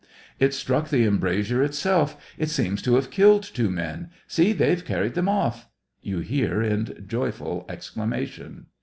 [0.39, 5.13] It struck the embrasure itself; it seems to have killed two men— see, they've carried
[5.13, 5.67] them off!"
[6.01, 8.65] you hear in joyful exclamation.